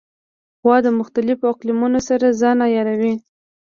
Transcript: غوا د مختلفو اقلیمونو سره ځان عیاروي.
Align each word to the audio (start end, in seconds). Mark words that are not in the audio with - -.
غوا 0.61 0.77
د 0.85 0.87
مختلفو 0.99 1.51
اقلیمونو 1.53 1.99
سره 2.09 2.37
ځان 2.41 2.57
عیاروي. 2.67 3.13